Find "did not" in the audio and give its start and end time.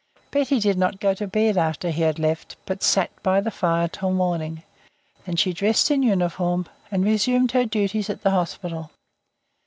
0.59-0.99